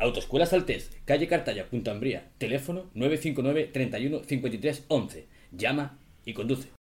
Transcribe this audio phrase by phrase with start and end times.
[0.00, 2.30] Autoescuela Saltés, calle Cartaya, Punta Ambría.
[2.38, 5.28] Teléfono 959 31 53 11.
[5.52, 6.79] Llama y conduce.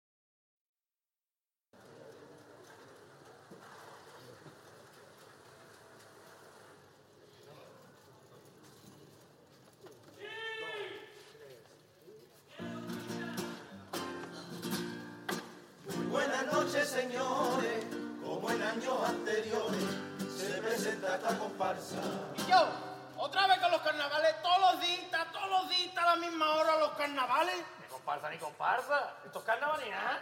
[27.02, 27.58] Carnavales.
[27.80, 29.18] Ni comparsa ni comparsa.
[29.26, 30.20] Esto es carnavalidad.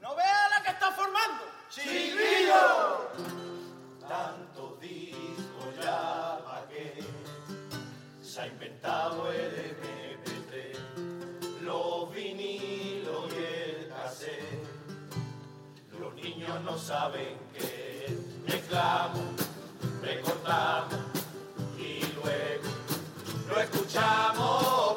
[0.00, 1.44] ¿No veas la que está formando?
[1.70, 3.10] ¡Chiquillo!
[4.08, 7.04] Tantos discos ya pa' qué
[8.22, 14.66] se ha inventado el MP3, los vinilos y el cassette.
[15.98, 19.34] Los niños no saben qué mezclamos,
[20.00, 21.00] recortamos
[21.76, 22.68] y luego
[23.48, 24.87] lo escuchamos,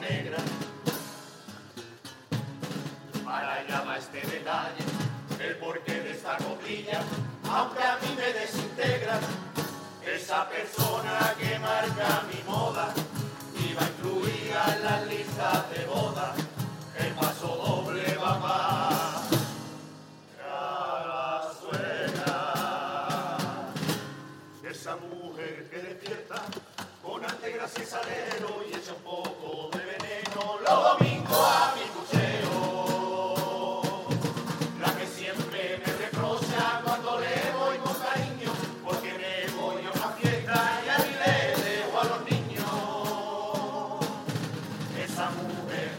[0.00, 0.38] negra.
[3.24, 4.84] Para llama este detalle,
[5.40, 7.00] el porqué de esta copilla,
[7.50, 9.18] aunque a mí me desintegra.
[10.06, 12.94] Esa persona que marca mi moda
[13.70, 16.34] iba incluida en las listas de boda.
[16.98, 18.98] El paso doble va más.
[24.70, 26.36] esa mujer que despierta
[27.02, 27.92] con arte gracias
[28.70, 28.74] y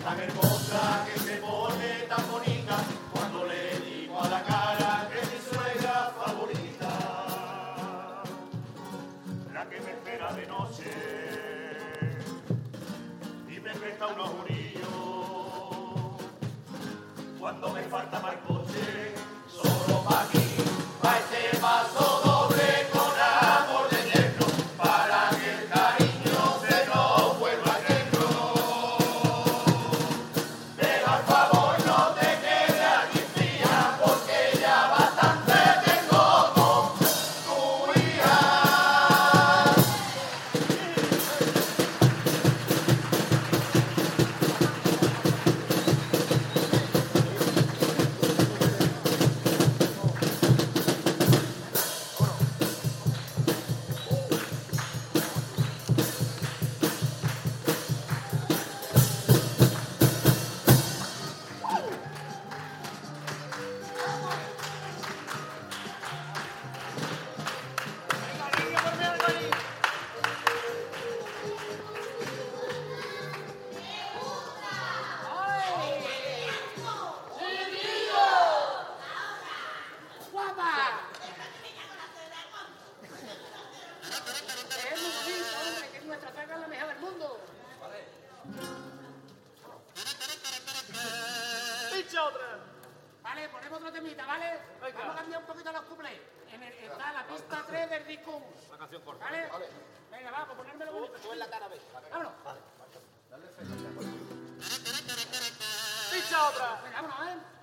[0.04, 2.78] tan hermosa que se pone tan bonita
[3.14, 6.92] cuando le digo a la cara que mi suegra favorita,
[9.54, 10.92] la que me espera de noche
[13.50, 14.80] y me presta unos orillos
[17.40, 19.09] cuando me falta mal coche.
[92.20, 92.60] escucha otra.
[93.22, 94.60] Vale, ponemos otro temita, ¿vale?
[94.82, 96.20] Vamos a cambiar un poquito los cuplés.
[96.52, 98.42] En el, está la pista 3 del disco
[98.78, 99.26] canción corta.
[99.26, 99.50] ¿Vale?
[100.12, 101.36] Venga, vamos, ponérmelo bonito.
[101.36, 101.70] La cara.
[102.12, 102.34] Vámonos.
[103.30, 103.64] Dale fe.
[106.12, 106.82] Picha otra.
[106.84, 107.59] Venga, vámonos, ¿eh?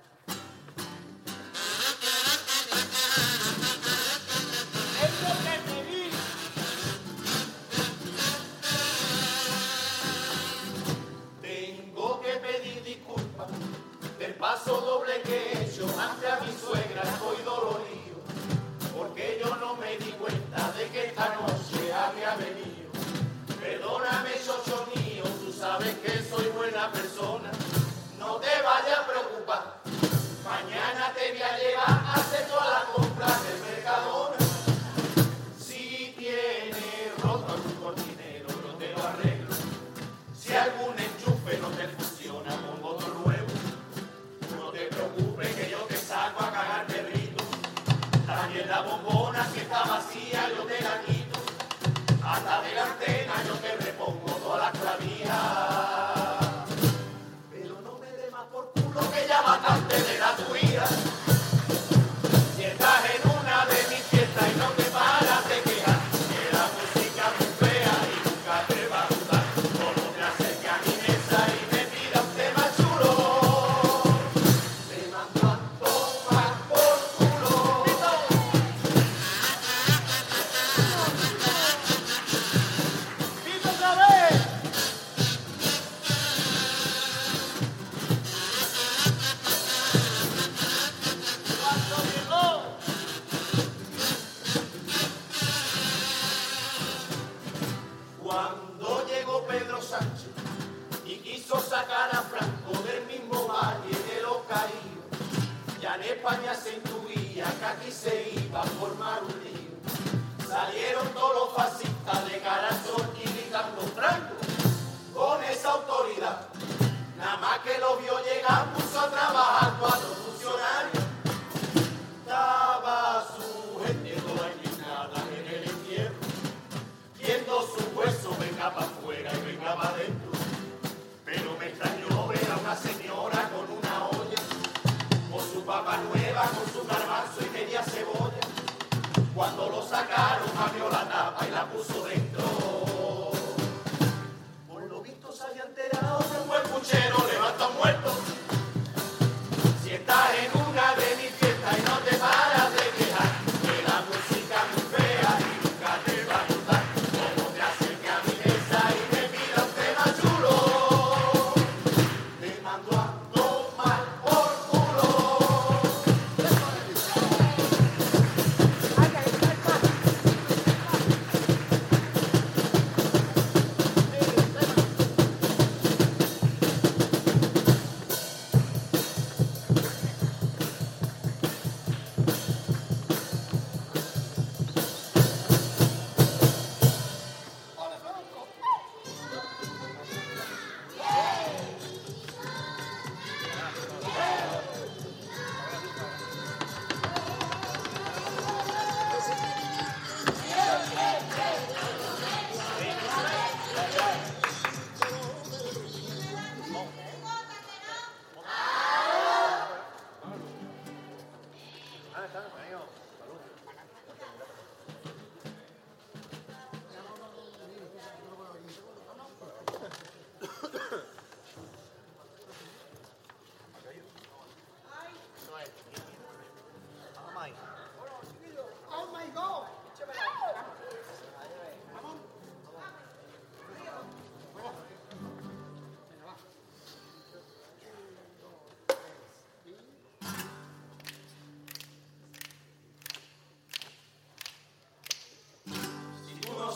[25.77, 26.46] sabes que soy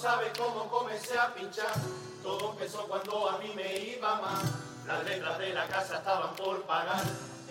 [0.01, 1.73] sabes cómo comencé a pinchar.
[2.23, 4.41] Todo empezó cuando a mí me iba mal.
[4.87, 7.03] Las letras de la casa estaban por pagar.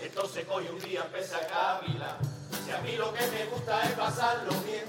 [0.02, 2.19] Entonces hoy un día empecé a cavilar.
[2.64, 4.85] Si a mí lo que me gusta es pasarlo bien.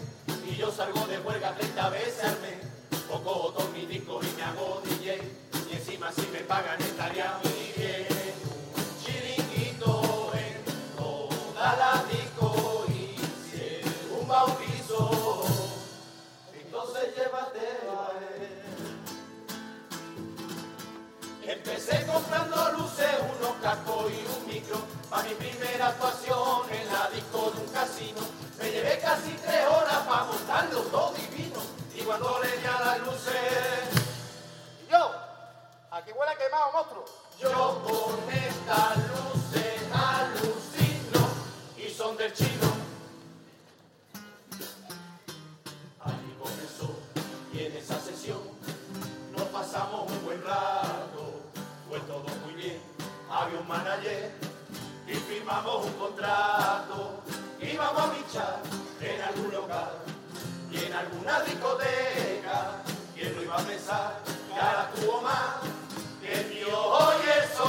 [0.47, 2.65] Y yo salgo de huelga 30 veces al mes.
[3.07, 7.50] Poco todos mis discos y me hago Y encima si me pagan estaría muy
[22.11, 23.07] Comprando luces,
[23.39, 24.77] unos cascos y un micro,
[25.09, 28.21] para mi primera actuación en la disco de un casino.
[28.59, 31.59] Me llevé casi tres horas para montarlo todo divino,
[31.95, 33.33] y cuando le di a las luces...
[34.89, 35.11] Yo,
[35.91, 37.05] aquí huele quemado, monstruo.
[37.39, 39.30] Yo con esta luz...
[53.59, 54.31] un manager
[55.07, 57.21] y firmamos un contrato
[57.59, 58.61] y vamos a bichar
[59.01, 59.91] en algún local
[60.71, 62.81] y en alguna discoteca.
[63.13, 64.19] ¿Quién lo iba a pensar?
[64.55, 65.61] Cara tuvo más
[66.21, 67.59] que mi hoy es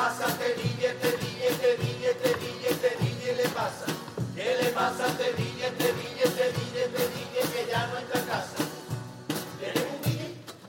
[0.00, 0.26] pasa?
[0.38, 3.86] Te dije, te dije, te dije, te dije, te dije, le pasa.
[4.34, 5.04] ¿Qué le pasa?
[5.18, 8.60] Te dije, te dije, te dije, te dije, que ya no entra en casa.
[9.60, 10.22] Tenemos un DJ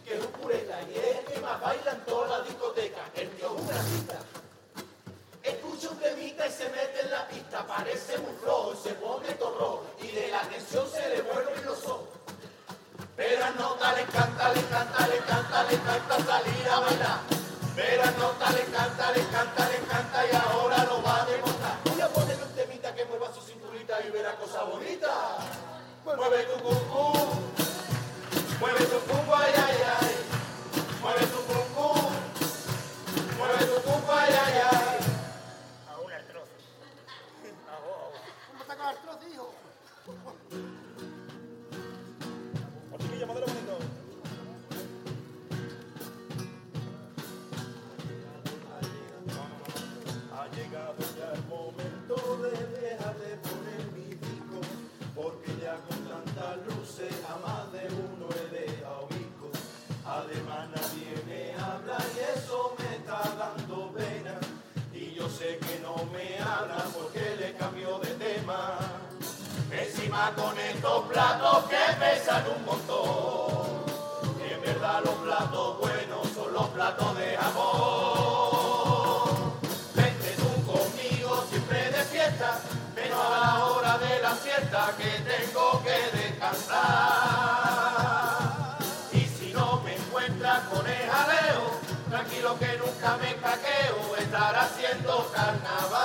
[0.03, 3.03] que es un pureta y es el que más baila en toda la discoteca.
[3.15, 4.31] El tío es un.
[5.43, 7.65] Escucha un temita y se mete en la pista.
[7.65, 8.35] Parece un
[8.73, 12.19] y se pone torro y de la atención se le vuelven los ojos.
[13.15, 17.40] Pero no, dale, canta, le canta, le canta, le canta salir a bailar.
[17.75, 21.77] Vera, cántale, cántale, cántale, canta y ahora lo va a demostrar.
[21.85, 25.37] Voy a ponerle un temita que mueva su cinturita y verá cosa bonita.
[26.03, 27.13] Mueve tu cucú,
[28.59, 29.20] mueve tu cucú.
[94.99, 96.01] carnaval.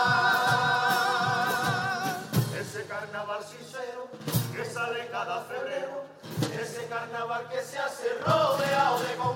[2.58, 4.08] Ese carnaval sincero
[4.54, 6.04] que sale cada febrero,
[6.60, 9.35] ese carnaval que se hace rodeado de con.